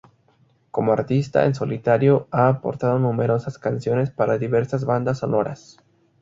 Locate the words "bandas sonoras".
4.83-5.77